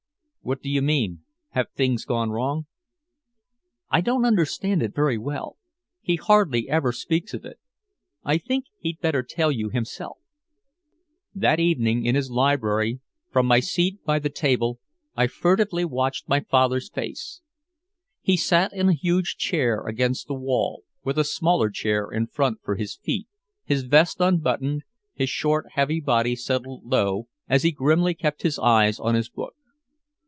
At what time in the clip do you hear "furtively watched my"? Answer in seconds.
15.27-16.39